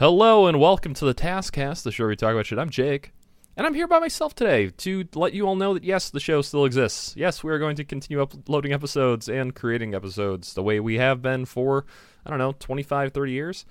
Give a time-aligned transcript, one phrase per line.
[0.00, 2.58] Hello and welcome to the Taskcast, the show where we talk about shit.
[2.58, 3.12] I'm Jake,
[3.54, 6.40] and I'm here by myself today to let you all know that yes, the show
[6.40, 7.14] still exists.
[7.18, 11.20] Yes, we are going to continue uploading episodes and creating episodes the way we have
[11.20, 11.84] been for,
[12.24, 13.66] I don't know, 25, 30 years.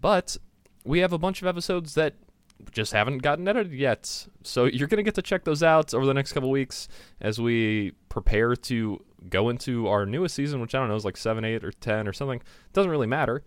[0.00, 0.36] But
[0.84, 2.14] we have a bunch of episodes that
[2.70, 4.28] just haven't gotten edited yet.
[4.44, 6.86] So you're going to get to check those out over the next couple weeks
[7.20, 11.16] as we prepare to go into our newest season, which I don't know is like
[11.16, 12.42] 7, 8, or 10 or something.
[12.72, 13.42] Doesn't really matter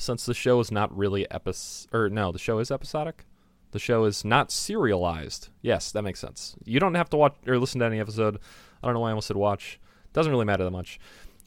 [0.00, 3.26] since the show is not really epis or no, the show is episodic.
[3.72, 5.48] The show is not serialized.
[5.62, 6.56] Yes, that makes sense.
[6.64, 8.38] You don't have to watch or listen to any episode.
[8.82, 9.78] I don't know why I almost said watch.
[10.12, 10.98] Doesn't really matter that much.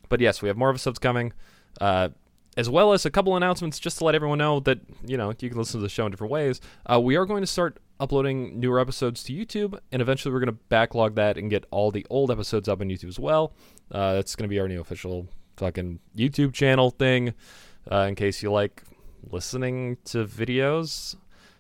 [0.08, 1.34] But yes, we have more episodes coming,
[1.82, 2.10] uh,
[2.56, 5.50] as well as a couple announcements just to let everyone know that you know you
[5.50, 6.62] can listen to the show in different ways.
[6.86, 10.56] Uh, we are going to start uploading newer episodes to YouTube, and eventually we're going
[10.56, 13.54] to backlog that and get all the old episodes up on YouTube as well.
[13.92, 17.34] Uh, that's going to be our new official fucking YouTube channel thing
[17.92, 18.84] uh, in case you like
[19.30, 21.16] listening to videos.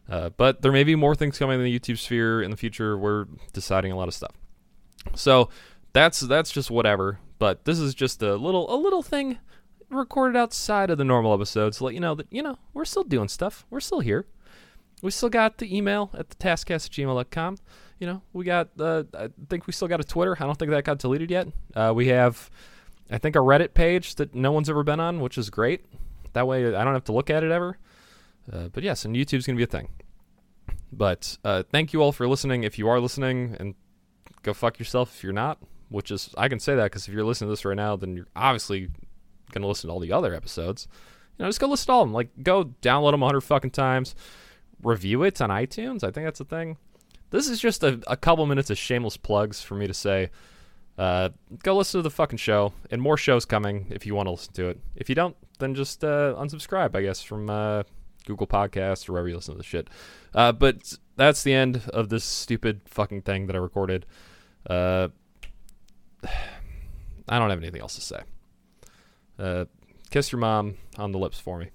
[0.10, 2.98] Uh, but there may be more things coming in the YouTube sphere in the future.
[2.98, 4.36] We're deciding a lot of stuff.
[5.16, 5.50] So
[5.94, 7.20] that's that's just whatever.
[7.40, 9.38] But this is just a little a little thing
[9.90, 13.04] recorded outside of the normal episodes to let you know that you know we're still
[13.04, 13.66] doing stuff.
[13.70, 14.26] We're still here.
[15.02, 17.58] We still got the email at the taskcast gmail.com.
[18.00, 20.36] You know, we got uh, I think we still got a Twitter.
[20.40, 21.48] I don't think that got deleted yet.
[21.76, 22.50] Uh, we have
[23.10, 25.86] I think a Reddit page that no one's ever been on, which is great.
[26.34, 27.78] That way, I don't have to look at it ever.
[28.52, 29.90] Uh, but yes, and YouTube's gonna be a thing.
[30.92, 32.64] But uh, thank you all for listening.
[32.64, 33.76] If you are listening, and
[34.44, 35.60] go fuck yourself if you're not.
[35.90, 38.16] Which is, I can say that because if you're listening to this right now, then
[38.16, 38.90] you're obviously
[39.52, 40.88] gonna listen to all the other episodes.
[41.38, 42.14] You know, just go listen to all them.
[42.14, 44.16] Like, go download them a hundred fucking times.
[44.82, 46.04] Review it on iTunes.
[46.04, 46.78] I think that's a thing.
[47.30, 50.30] This is just a, a couple minutes of shameless plugs for me to say.
[50.98, 51.30] Uh,
[51.64, 54.54] go listen to the fucking show, and more shows coming if you want to listen
[54.54, 54.80] to it.
[54.96, 57.84] If you don't, then just uh, unsubscribe, I guess, from uh,
[58.26, 59.90] Google Podcasts or wherever you listen to the shit.
[60.34, 64.06] Uh, but that's the end of this stupid fucking thing that I recorded.
[64.70, 65.10] Uh,
[67.28, 68.20] I don't have anything else to say.
[69.40, 69.66] Uh,
[70.10, 71.70] kiss your mom on the lips for me.